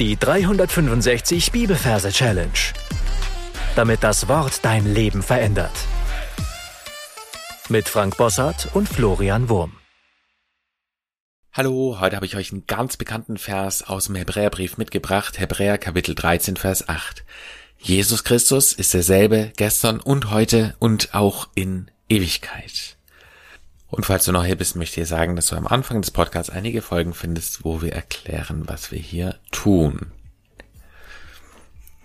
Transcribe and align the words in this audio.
Die 0.00 0.16
365 0.18 1.52
Bibelverse 1.52 2.10
Challenge. 2.10 2.50
Damit 3.76 4.02
das 4.02 4.26
Wort 4.26 4.64
dein 4.64 4.92
Leben 4.92 5.22
verändert. 5.22 5.70
Mit 7.68 7.88
Frank 7.88 8.16
Bossart 8.16 8.70
und 8.74 8.88
Florian 8.88 9.48
Wurm. 9.48 9.76
Hallo, 11.52 11.98
heute 12.00 12.16
habe 12.16 12.26
ich 12.26 12.34
euch 12.34 12.50
einen 12.50 12.66
ganz 12.66 12.96
bekannten 12.96 13.36
Vers 13.36 13.84
aus 13.84 14.06
dem 14.06 14.16
Hebräerbrief 14.16 14.78
mitgebracht, 14.78 15.38
Hebräer 15.38 15.78
Kapitel 15.78 16.16
13, 16.16 16.56
Vers 16.56 16.88
8. 16.88 17.24
Jesus 17.78 18.24
Christus 18.24 18.72
ist 18.72 18.94
derselbe 18.94 19.52
gestern 19.56 20.00
und 20.00 20.32
heute 20.32 20.74
und 20.80 21.14
auch 21.14 21.46
in 21.54 21.88
Ewigkeit. 22.08 22.96
Und 23.94 24.06
falls 24.06 24.24
du 24.24 24.32
noch 24.32 24.44
hier 24.44 24.56
bist, 24.56 24.74
möchte 24.74 25.00
ich 25.00 25.06
dir 25.06 25.08
sagen, 25.08 25.36
dass 25.36 25.46
du 25.46 25.56
am 25.56 25.68
Anfang 25.68 26.02
des 26.02 26.10
Podcasts 26.10 26.50
einige 26.50 26.82
Folgen 26.82 27.14
findest, 27.14 27.64
wo 27.64 27.80
wir 27.80 27.92
erklären, 27.92 28.64
was 28.66 28.90
wir 28.90 28.98
hier 28.98 29.36
tun. 29.52 30.10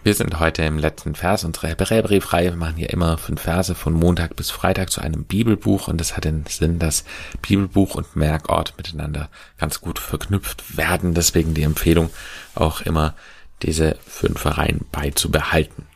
Wir 0.04 0.14
sind 0.14 0.40
heute 0.40 0.62
im 0.62 0.78
letzten 0.78 1.16
Vers 1.16 1.46
unserer 1.46 1.70
Hebräerbriefreihe. 1.70 2.52
Wir 2.52 2.58
machen 2.58 2.76
hier 2.76 2.92
immer 2.92 3.18
fünf 3.18 3.42
Verse 3.42 3.74
von 3.74 3.94
Montag 3.94 4.36
bis 4.36 4.52
Freitag 4.52 4.92
zu 4.92 5.02
einem 5.02 5.24
Bibelbuch 5.24 5.88
und 5.88 6.00
das 6.00 6.16
hat 6.16 6.26
den 6.26 6.46
Sinn, 6.48 6.78
dass 6.78 7.06
Bibelbuch 7.42 7.96
und 7.96 8.16
Merkort 8.16 8.76
miteinander 8.78 9.28
ganz 9.58 9.82
gut 9.82 9.98
verknüpft 9.98 10.78
werden. 10.78 11.16
Deswegen 11.16 11.56
die 11.56 11.64
Empfehlung, 11.64 12.12
auch 12.54 12.82
immer 12.82 13.16
diese 13.64 13.98
fünf 14.06 14.46
Reihen 14.46 14.86
beizubehalten. 14.92 15.89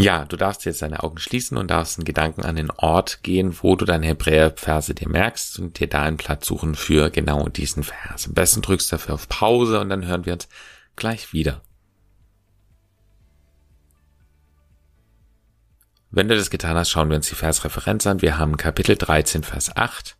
Ja, 0.00 0.24
du 0.24 0.36
darfst 0.36 0.64
jetzt 0.64 0.82
deine 0.82 1.02
Augen 1.02 1.18
schließen 1.18 1.58
und 1.58 1.70
darfst 1.70 1.98
einen 1.98 2.04
Gedanken 2.04 2.42
an 2.42 2.56
den 2.56 2.70
Ort 2.70 3.22
gehen, 3.22 3.56
wo 3.60 3.76
du 3.76 3.84
deine 3.84 4.06
Hebräerverse 4.06 4.94
dir 4.94 5.08
merkst 5.08 5.58
und 5.58 5.78
dir 5.78 5.88
da 5.88 6.02
einen 6.02 6.16
Platz 6.16 6.46
suchen 6.46 6.74
für 6.74 7.10
genau 7.10 7.48
diesen 7.48 7.82
Vers. 7.82 8.26
Am 8.26 8.34
besten 8.34 8.62
drückst 8.62 8.90
du 8.90 8.96
dafür 8.96 9.14
auf 9.14 9.28
Pause 9.28 9.78
und 9.80 9.90
dann 9.90 10.06
hören 10.06 10.24
wir 10.24 10.32
uns 10.32 10.48
gleich 10.96 11.32
wieder. 11.32 11.60
Wenn 16.10 16.28
du 16.28 16.34
das 16.34 16.50
getan 16.50 16.76
hast, 16.76 16.90
schauen 16.90 17.10
wir 17.10 17.16
uns 17.16 17.28
die 17.28 17.34
Versreferenz 17.34 18.06
an. 18.06 18.22
Wir 18.22 18.38
haben 18.38 18.56
Kapitel 18.56 18.96
13, 18.96 19.44
Vers 19.44 19.76
8. 19.76 20.16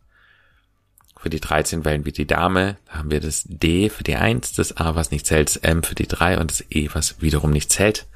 Für 1.19 1.29
die 1.29 1.39
13 1.39 1.85
wählen 1.85 2.05
wir 2.05 2.13
die 2.13 2.25
Dame, 2.25 2.77
da 2.87 2.99
haben 2.99 3.11
wir 3.11 3.19
das 3.19 3.43
D 3.45 3.89
für 3.89 4.03
die 4.03 4.15
1, 4.15 4.53
das 4.53 4.77
A, 4.77 4.95
was 4.95 5.11
nicht 5.11 5.27
zählt, 5.27 5.49
das 5.49 5.57
M 5.57 5.83
für 5.83 5.93
die 5.93 6.07
3 6.07 6.39
und 6.39 6.49
das 6.49 6.63
E, 6.69 6.89
was 6.93 7.21
wiederum 7.21 7.51
nicht 7.51 7.71
zählt. 7.71 8.07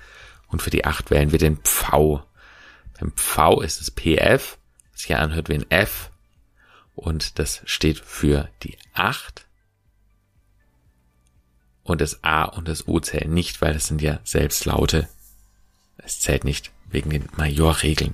Und 0.56 0.62
für 0.62 0.70
die 0.70 0.86
8 0.86 1.12
wählen 1.12 1.34
wir 1.34 1.38
den 1.38 1.58
Pfau. 1.58 2.24
Beim 2.98 3.12
Pfau 3.12 3.60
ist 3.60 3.82
es 3.82 3.92
PF, 3.92 4.58
was 4.94 5.02
sich 5.02 5.14
anhört 5.14 5.50
wie 5.50 5.56
ein 5.56 5.70
F. 5.70 6.12
Und 6.96 7.40
das 7.40 7.62
steht 7.66 8.00
für 8.00 8.48
die 8.64 8.78
8. 8.94 9.46
Und 11.84 12.00
das 12.00 12.24
A 12.24 12.44
und 12.44 12.70
das 12.70 12.88
U 12.88 13.02
zählen 13.02 13.34
nicht, 13.34 13.62
weil 13.62 13.74
das 13.74 13.88
sind 13.88 14.02
ja 14.02 14.22
Selbstlaute. 14.24 15.10
Es 15.98 16.22
zählt 16.22 16.46
nicht 16.46 16.72
wegen 16.90 17.10
den 17.10 17.28
Majorregeln. 17.36 18.14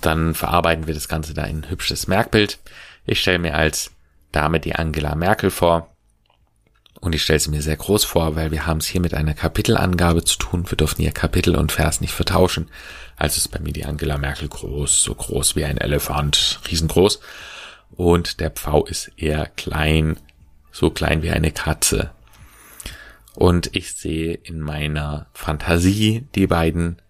Dann 0.00 0.34
verarbeiten 0.34 0.86
wir 0.86 0.94
das 0.94 1.06
Ganze 1.06 1.34
da 1.34 1.44
in 1.44 1.64
ein 1.64 1.68
hübsches 1.68 2.06
Merkbild. 2.06 2.60
Ich 3.04 3.20
stelle 3.20 3.38
mir 3.38 3.56
als 3.56 3.90
Dame 4.32 4.58
die 4.58 4.74
Angela 4.74 5.14
Merkel 5.16 5.50
vor. 5.50 5.89
Und 7.00 7.14
ich 7.14 7.22
stelle 7.22 7.40
sie 7.40 7.50
mir 7.50 7.62
sehr 7.62 7.76
groß 7.76 8.04
vor, 8.04 8.36
weil 8.36 8.50
wir 8.50 8.66
haben 8.66 8.78
es 8.78 8.86
hier 8.86 9.00
mit 9.00 9.14
einer 9.14 9.32
Kapitelangabe 9.32 10.22
zu 10.22 10.38
tun. 10.38 10.68
Wir 10.68 10.76
dürfen 10.76 11.00
hier 11.00 11.12
Kapitel 11.12 11.56
und 11.56 11.72
Vers 11.72 12.02
nicht 12.02 12.12
vertauschen. 12.12 12.68
Also 13.16 13.38
ist 13.38 13.48
bei 13.48 13.58
mir 13.58 13.72
die 13.72 13.86
Angela 13.86 14.18
Merkel 14.18 14.48
groß, 14.48 15.02
so 15.02 15.14
groß 15.14 15.56
wie 15.56 15.64
ein 15.64 15.78
Elefant, 15.78 16.60
riesengroß. 16.70 17.20
Und 17.96 18.40
der 18.40 18.50
Pfau 18.50 18.84
ist 18.84 19.12
eher 19.16 19.46
klein, 19.46 20.18
so 20.72 20.90
klein 20.90 21.22
wie 21.22 21.30
eine 21.30 21.52
Katze. 21.52 22.10
Und 23.34 23.74
ich 23.74 23.94
sehe 23.94 24.34
in 24.34 24.60
meiner 24.60 25.26
Fantasie 25.32 26.26
die 26.34 26.46
beiden 26.46 27.00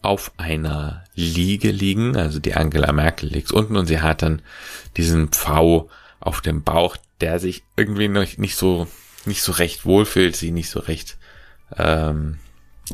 auf 0.00 0.32
einer 0.38 1.04
Liege 1.14 1.70
liegen. 1.70 2.16
Also 2.16 2.38
die 2.38 2.54
Angela 2.54 2.92
Merkel 2.92 3.28
liegt 3.28 3.52
unten 3.52 3.76
und 3.76 3.86
sie 3.86 4.00
hat 4.00 4.22
dann 4.22 4.40
diesen 4.96 5.28
Pfau 5.28 5.90
auf 6.20 6.40
dem 6.40 6.62
Bauch, 6.62 6.96
der 7.20 7.38
sich 7.38 7.62
irgendwie 7.76 8.08
noch 8.08 8.36
nicht 8.38 8.56
so 8.56 8.86
nicht 9.26 9.42
so 9.42 9.52
recht 9.52 9.84
wohlfühlt, 9.84 10.36
sie 10.36 10.50
nicht 10.50 10.70
so 10.70 10.80
recht 10.80 11.18
ähm, 11.76 12.38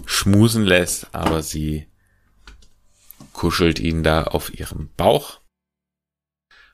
schmusen 0.07 0.65
lässt, 0.65 1.15
aber 1.15 1.43
sie 1.43 1.87
kuschelt 3.33 3.79
ihn 3.79 4.03
da 4.03 4.25
auf 4.25 4.53
ihrem 4.53 4.91
Bauch. 4.97 5.41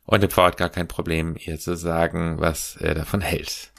Und 0.04 0.20
der 0.20 0.30
Pfau 0.30 0.44
hat 0.44 0.56
gar 0.56 0.68
kein 0.68 0.88
Problem, 0.88 1.36
ihr 1.38 1.58
zu 1.58 1.76
sagen, 1.76 2.38
was 2.38 2.76
er 2.76 2.94
davon 2.94 3.20
hält. 3.20 3.72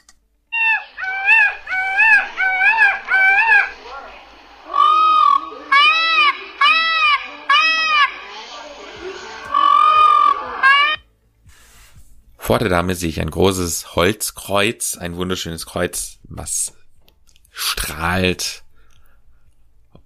Vor 12.48 12.58
der 12.58 12.70
Dame 12.70 12.94
sehe 12.94 13.10
ich 13.10 13.20
ein 13.20 13.30
großes 13.30 13.94
Holzkreuz, 13.94 14.96
ein 14.96 15.16
wunderschönes 15.16 15.66
Kreuz, 15.66 16.16
was 16.22 16.72
strahlt. 17.50 18.64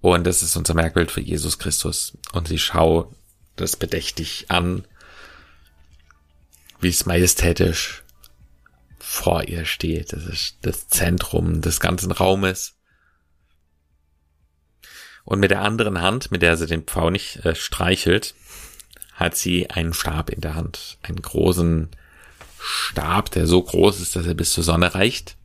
Und 0.01 0.27
das 0.27 0.43
ist 0.43 0.57
unser 0.57 0.73
Merkbild 0.73 1.09
für 1.09 1.21
Jesus 1.21 1.57
Christus. 1.57 2.17
Und 2.33 2.49
sie 2.49 2.59
schaut 2.59 3.15
das 3.55 3.77
bedächtig 3.77 4.47
an, 4.49 4.85
wie 6.81 6.89
es 6.89 7.05
majestätisch 7.05 8.03
vor 8.99 9.45
ihr 9.45 9.63
steht. 9.63 10.11
Das 10.11 10.25
ist 10.25 10.57
das 10.63 10.89
Zentrum 10.89 11.61
des 11.61 11.79
ganzen 11.79 12.11
Raumes. 12.11 12.75
Und 15.23 15.39
mit 15.39 15.51
der 15.51 15.61
anderen 15.61 16.01
Hand, 16.01 16.29
mit 16.29 16.41
der 16.41 16.57
sie 16.57 16.67
den 16.67 16.83
Pfau 16.83 17.09
nicht 17.09 17.37
äh, 17.45 17.55
streichelt, 17.55 18.35
hat 19.13 19.37
sie 19.37 19.69
einen 19.69 19.93
Stab 19.93 20.29
in 20.29 20.41
der 20.41 20.55
Hand, 20.55 20.97
einen 21.03 21.21
großen 21.21 21.89
Stab, 22.65 23.29
der 23.31 23.45
so 23.45 23.61
groß 23.61 23.99
ist, 23.99 24.15
dass 24.15 24.25
er 24.25 24.35
bis 24.35 24.53
zur 24.53 24.63
Sonne 24.63 24.95
reicht. 24.95 25.35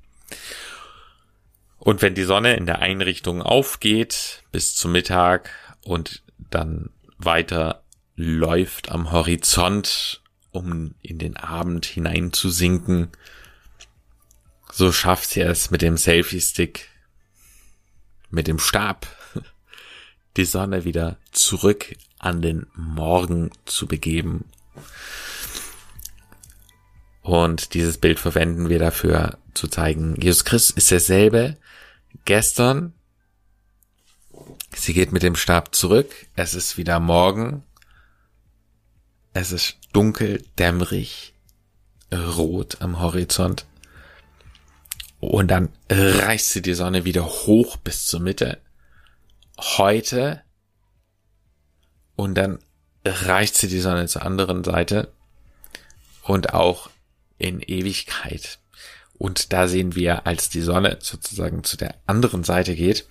Und 1.79 2.01
wenn 2.01 2.15
die 2.15 2.23
Sonne 2.23 2.55
in 2.55 2.65
der 2.65 2.79
Einrichtung 2.79 3.43
aufgeht 3.43 4.45
bis 4.53 4.77
zum 4.77 4.93
Mittag 4.93 5.51
und 5.83 6.23
dann 6.51 6.91
weiter 7.19 7.83
läuft 8.15 8.91
am 8.93 9.11
Horizont, 9.11 10.23
um 10.53 10.95
in 11.03 11.19
den 11.19 11.37
Abend 11.37 11.87
hinein 11.87 12.33
zu 12.33 12.51
sinken, 12.51 13.11
so 14.71 14.93
schafft 14.93 15.31
sie 15.31 15.41
es 15.41 15.73
mit 15.73 15.83
dem 15.83 15.97
Selfie-Stick, 15.97 16.89
mit 18.31 18.47
dem 18.47 18.61
Stab, 18.61 19.09
die 20.37 20.45
Sonne 20.45 20.85
wieder 20.85 21.17
zurück 21.33 21.97
an 22.21 22.43
den 22.43 22.67
Morgen 22.75 23.51
zu 23.65 23.89
begeben 23.89 24.45
und 27.29 27.75
dieses 27.75 27.99
Bild 27.99 28.19
verwenden 28.19 28.71
wir 28.71 28.79
dafür 28.79 29.37
zu 29.53 29.69
zeigen, 29.69 30.19
Jesus 30.19 30.47
Christus 30.47 30.75
ist 30.75 30.91
derselbe 30.91 31.59
gestern. 32.25 32.95
Sie 34.75 34.95
geht 34.95 35.13
mit 35.13 35.23
dem 35.23 35.37
Stab 35.37 35.75
zurück. 35.75 36.11
Es 36.37 36.55
ist 36.55 36.79
wieder 36.79 37.01
Morgen. 37.01 37.65
Es 39.35 39.53
ist 39.53 39.77
dunkel, 39.93 40.43
dämmerig, 40.59 41.35
rot 42.11 42.81
am 42.81 42.99
Horizont. 42.99 43.67
Und 45.21 45.49
dann 45.49 45.69
reißt 45.91 46.49
sie 46.49 46.63
die 46.63 46.73
Sonne 46.73 47.05
wieder 47.05 47.27
hoch 47.27 47.77
bis 47.77 48.07
zur 48.07 48.21
Mitte. 48.21 48.59
Heute. 49.61 50.41
Und 52.17 52.37
dann 52.37 52.59
reicht 53.05 53.55
sie 53.55 53.69
die 53.69 53.81
Sonne 53.81 54.07
zur 54.07 54.23
anderen 54.23 54.65
Seite. 54.65 55.13
Und 56.23 56.55
auch 56.55 56.89
in 57.39 57.61
Ewigkeit. 57.61 58.59
Und 59.19 59.53
da 59.53 59.67
sehen 59.67 59.97
wir, 59.97 60.29
als 60.29 60.49
die 60.49 60.61
Sonne 60.61 60.99
sozusagen 61.01 61.65
zu 61.65 61.77
der 61.77 61.97
anderen 62.07 62.45
Seite 62.45 62.77
geht, 62.77 63.07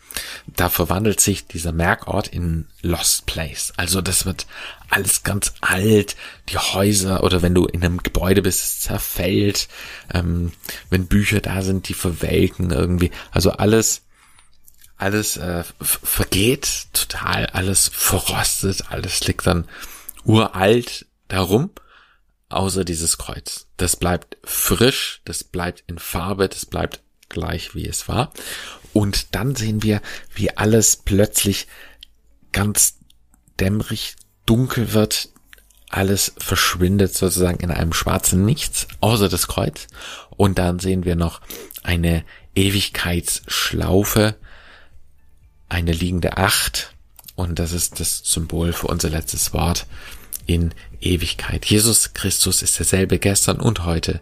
da 0.48 0.70
verwandelt 0.70 1.20
sich 1.20 1.48
dieser 1.48 1.74
Merkort 1.74 2.30
in 2.30 2.66
Lost 2.82 3.26
Place. 3.26 3.74
Also 3.76 4.00
das 4.00 4.26
wird 4.26 4.48
alles 4.90 5.24
ganz 5.24 5.54
alt, 5.60 6.16
die 6.48 6.58
Häuser 6.58 7.26
oder 7.26 7.42
wenn 7.42 7.54
du 7.54 7.66
in 7.66 7.84
einem 7.84 8.02
Gebäude 8.02 8.42
bist, 8.42 8.84
zerfällt, 8.84 9.68
ähm, 10.14 10.54
wenn 10.90 11.08
Bücher 11.08 11.42
da 11.42 11.62
sind, 11.62 11.90
die 11.90 11.94
verwelken 11.94 12.72
irgendwie. 12.72 13.12
Also 13.32 13.52
alles, 13.52 14.04
alles 14.96 15.36
äh, 15.36 15.66
vergeht 15.82 16.88
total, 16.94 17.48
alles 17.48 17.92
verrostet, 17.94 18.86
alles 18.92 19.28
liegt 19.28 19.46
dann 19.46 19.68
uralt 20.24 21.06
darum 21.28 21.70
außer 22.50 22.86
dieses 22.86 23.18
Kreuz. 23.18 23.68
Das 23.78 23.96
bleibt 23.96 24.38
frisch, 24.44 25.22
das 25.26 25.44
bleibt 25.44 25.84
in 25.88 26.00
Farbe, 26.00 26.48
das 26.48 26.66
bleibt 26.66 27.02
gleich 27.30 27.76
wie 27.76 27.88
es 27.88 28.08
war. 28.08 28.32
Und 28.94 29.36
dann 29.36 29.56
sehen 29.56 29.84
wir, 29.84 30.02
wie 30.34 30.56
alles 30.56 30.96
plötzlich 30.96 31.68
ganz 32.52 32.98
dämmerig 33.60 34.16
dunkel 34.46 34.94
wird. 34.94 35.30
Alles 35.90 36.34
verschwindet 36.38 37.16
sozusagen 37.16 37.60
in 37.60 37.72
einem 37.72 37.94
schwarzen 37.94 38.44
Nichts, 38.44 38.88
außer 39.00 39.30
das 39.30 39.48
Kreuz. 39.48 39.88
Und 40.32 40.58
dann 40.58 40.80
sehen 40.80 41.06
wir 41.06 41.16
noch 41.16 41.42
eine 41.84 42.26
Ewigkeitsschlaufe, 42.56 44.36
eine 45.70 45.92
liegende 45.92 46.38
Acht. 46.38 46.94
Und 47.36 47.60
das 47.60 47.72
ist 47.72 48.00
das 48.00 48.22
Symbol 48.26 48.74
für 48.74 48.88
unser 48.88 49.10
letztes 49.10 49.54
Wort 49.54 49.86
in 50.48 50.74
Ewigkeit. 51.00 51.66
Jesus 51.66 52.14
Christus 52.14 52.62
ist 52.62 52.80
derselbe 52.80 53.20
gestern 53.20 53.60
und 53.60 53.86
heute 53.86 54.22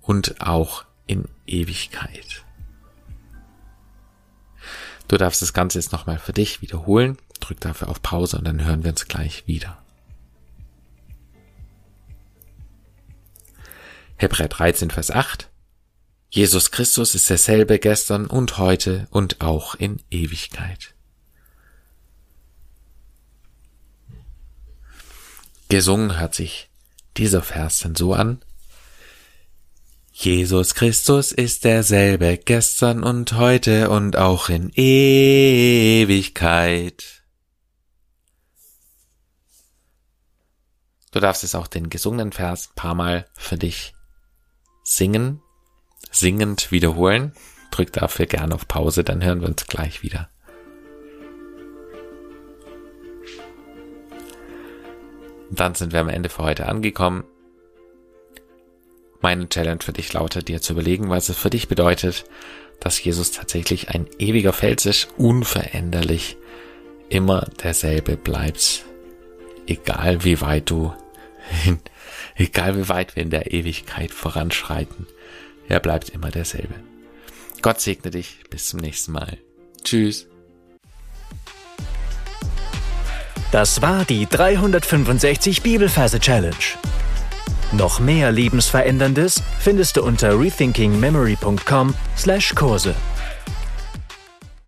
und 0.00 0.40
auch 0.40 0.84
in 1.06 1.24
Ewigkeit. 1.46 2.44
Du 5.08 5.16
darfst 5.16 5.42
das 5.42 5.52
Ganze 5.52 5.78
jetzt 5.78 5.92
nochmal 5.92 6.18
für 6.18 6.32
dich 6.32 6.62
wiederholen. 6.62 7.18
Drück 7.40 7.60
dafür 7.60 7.88
auf 7.88 8.00
Pause 8.00 8.38
und 8.38 8.44
dann 8.44 8.64
hören 8.64 8.84
wir 8.84 8.90
uns 8.90 9.06
gleich 9.06 9.46
wieder. 9.46 9.82
Hebräer 14.16 14.48
13, 14.48 14.90
Vers 14.90 15.10
8. 15.10 15.50
Jesus 16.30 16.70
Christus 16.70 17.14
ist 17.14 17.30
derselbe 17.30 17.78
gestern 17.78 18.26
und 18.26 18.58
heute 18.58 19.06
und 19.10 19.40
auch 19.40 19.74
in 19.74 20.00
Ewigkeit. 20.10 20.94
Gesungen 25.74 26.20
hört 26.20 26.36
sich 26.36 26.70
dieser 27.16 27.42
Vers 27.42 27.80
denn 27.80 27.96
so 27.96 28.14
an. 28.14 28.40
Jesus 30.12 30.76
Christus 30.76 31.32
ist 31.32 31.64
derselbe 31.64 32.38
gestern 32.38 33.02
und 33.02 33.32
heute 33.32 33.90
und 33.90 34.14
auch 34.16 34.48
in 34.50 34.70
Ewigkeit. 34.76 36.04
Du 41.10 41.18
darfst 41.18 41.42
es 41.42 41.56
auch 41.56 41.66
den 41.66 41.90
gesungenen 41.90 42.30
Vers 42.30 42.68
ein 42.68 42.76
paar 42.76 42.94
Mal 42.94 43.28
für 43.34 43.58
dich 43.58 43.96
singen, 44.84 45.42
singend 46.12 46.70
wiederholen. 46.70 47.32
Drück 47.72 47.92
dafür 47.92 48.26
gerne 48.26 48.54
auf 48.54 48.68
Pause, 48.68 49.02
dann 49.02 49.24
hören 49.24 49.40
wir 49.40 49.48
uns 49.48 49.66
gleich 49.66 50.04
wieder. 50.04 50.30
Dann 55.60 55.74
sind 55.74 55.92
wir 55.92 56.00
am 56.00 56.08
Ende 56.08 56.28
für 56.28 56.42
heute 56.42 56.66
angekommen. 56.66 57.24
Meine 59.20 59.48
Challenge 59.48 59.80
für 59.82 59.92
dich 59.92 60.12
lautet, 60.12 60.48
dir 60.48 60.60
zu 60.60 60.74
überlegen, 60.74 61.08
was 61.08 61.28
es 61.28 61.36
für 61.36 61.50
dich 61.50 61.68
bedeutet, 61.68 62.24
dass 62.80 63.02
Jesus 63.02 63.30
tatsächlich 63.30 63.90
ein 63.90 64.06
ewiger 64.18 64.52
Fels 64.52 64.84
ist, 64.84 65.08
unveränderlich, 65.16 66.36
immer 67.08 67.48
derselbe 67.62 68.16
bleibt, 68.16 68.84
egal 69.66 70.24
wie 70.24 70.40
weit 70.40 70.70
du, 70.70 70.92
egal 72.36 72.76
wie 72.76 72.88
weit 72.88 73.16
wir 73.16 73.22
in 73.22 73.30
der 73.30 73.52
Ewigkeit 73.52 74.10
voranschreiten, 74.10 75.06
er 75.68 75.80
bleibt 75.80 76.10
immer 76.10 76.30
derselbe. 76.30 76.74
Gott 77.62 77.80
segne 77.80 78.10
dich, 78.10 78.40
bis 78.50 78.68
zum 78.68 78.80
nächsten 78.80 79.12
Mal. 79.12 79.38
Tschüss. 79.82 80.26
Das 83.54 83.80
war 83.80 84.04
die 84.04 84.26
365 84.26 85.62
Bibelferse 85.62 86.18
Challenge. 86.18 86.56
Noch 87.70 88.00
mehr 88.00 88.32
Lebensveränderndes 88.32 89.40
findest 89.60 89.96
du 89.96 90.02
unter 90.02 90.40
rethinkingmemory.com/Kurse. 90.40 92.96